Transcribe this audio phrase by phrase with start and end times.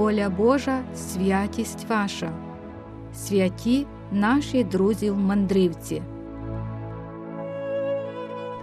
[0.00, 2.32] воля Божа, святість ваша,
[3.14, 6.02] святі наші друзі в мандрівці.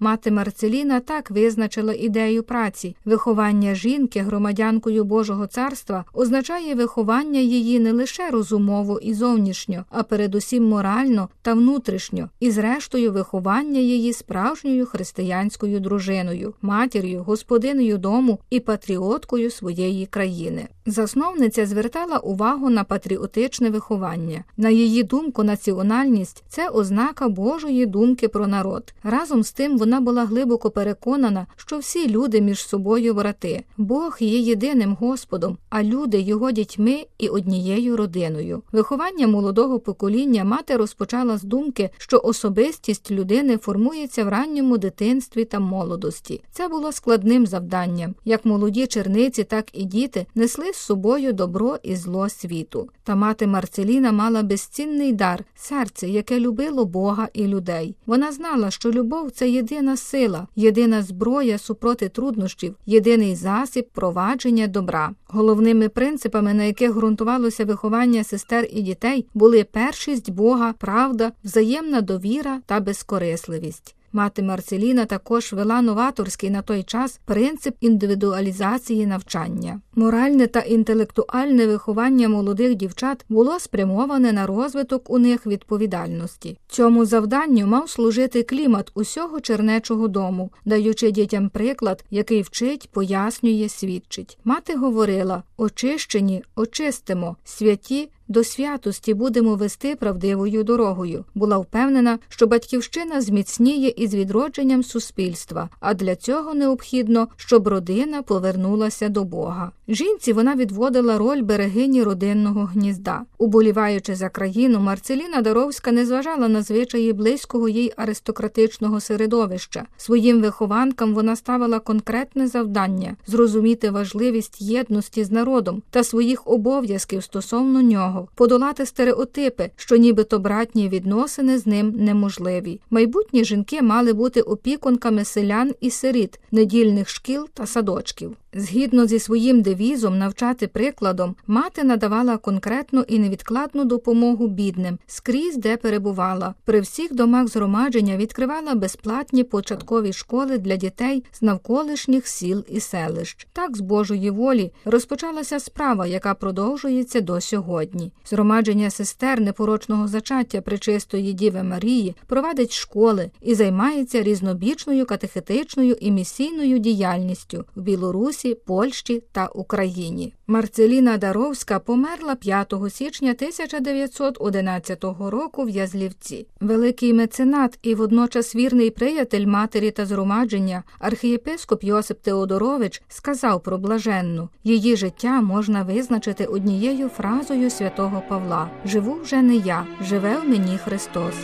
[0.00, 2.96] Мати Марцеліна так визначила ідею праці.
[3.04, 10.68] Виховання жінки громадянкою Божого царства означає виховання її не лише розумово і зовнішньо, а передусім
[10.68, 19.50] морально та внутрішньо, і зрештою виховання її справжньою християнською дружиною, матір'ю, господиною дому і патріоткою
[19.50, 20.68] своєї країни.
[20.86, 24.44] Засновниця звертала увагу на патріотичне виховання.
[24.56, 28.94] На її думку, національність це ознака Божої думки про народ.
[29.02, 33.64] Разом з тим вона була глибоко переконана, що всі люди між собою брати.
[33.76, 38.62] Бог є єдиним Господом, а люди його дітьми і однією родиною.
[38.72, 45.60] Виховання молодого покоління мати розпочала з думки, що особистість людини формується в ранньому дитинстві та
[45.60, 46.42] молодості.
[46.52, 48.14] Це було складним завданням.
[48.24, 52.88] Як молоді черниці, так і діти несли з собою добро і зло світу.
[53.04, 57.96] Та мати Марцеліна мала безцінний дар, серце, яке любило Бога і людей.
[58.06, 65.10] Вона знала, що любов це єдина сила, єдина зброя супроти труднощів, єдиний засіб провадження добра.
[65.26, 72.60] Головними принципами, на яких ґрунтувалося виховання сестер і дітей, були першість Бога, правда, взаємна довіра
[72.66, 73.96] та безкорисливість.
[74.16, 79.80] Мати Марцеліна також вела новаторський на той час принцип індивідуалізації навчання.
[79.94, 86.58] Моральне та інтелектуальне виховання молодих дівчат було спрямоване на розвиток у них відповідальності.
[86.68, 94.38] Цьому завданню мав служити клімат усього чернечого дому, даючи дітям приклад, який вчить, пояснює, свідчить.
[94.44, 101.24] Мати говорила очищені, очистимо, святі до святості будемо вести правдивою дорогою.
[101.34, 109.08] Була впевнена, що батьківщина зміцніє із відродженням суспільства, а для цього необхідно, щоб родина повернулася
[109.08, 109.70] до Бога.
[109.88, 113.22] Жінці вона відводила роль берегині родинного гнізда.
[113.38, 119.84] Уболіваючи за країну, Марцеліна Даровська не зважала на звичаї близького їй аристократичного середовища.
[119.96, 127.82] Своїм вихованкам вона ставила конкретне завдання зрозуміти важливість єдності з народом та своїх обов'язків стосовно
[127.82, 132.80] нього, подолати стереотипи, що нібито братні відносини з ним неможливі.
[132.90, 138.36] Майбутні жінки мали бути опікунками селян і сиріт, недільних шкіл та садочків.
[138.58, 145.76] Згідно зі своїм девізом навчати прикладом, мати надавала конкретну і невідкладну допомогу бідним скрізь, де
[145.76, 146.54] перебувала.
[146.64, 153.46] При всіх домах згромадження відкривала безплатні початкові школи для дітей з навколишніх сіл і селищ.
[153.52, 158.12] Так, з Божої волі розпочалася справа, яка продовжується до сьогодні.
[158.26, 166.78] Згромадження сестер непорочного зачаття Пречистої Діви Марії провадить школи і займається різнобічною катехетичною і місійною
[166.78, 168.45] діяльністю в Білорусі.
[168.54, 170.34] Польщі та Україні.
[170.46, 176.46] Марцеліна Даровська померла 5 січня 1911 року в Язлівці.
[176.60, 184.48] Великий меценат і водночас вірний приятель матері та згромадження, архієпископ Йосип Теодорович сказав про блаженну
[184.64, 190.78] її життя можна визначити однією фразою святого Павла: Живу вже не я, живе в мені
[190.78, 191.34] Христос.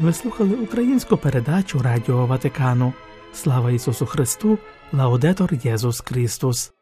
[0.00, 2.92] Ви слухали українську передачу Радіо Ватикану.
[3.34, 4.58] Слава Ісусу Христу!
[4.92, 6.72] Лаудетор Єсус Христос!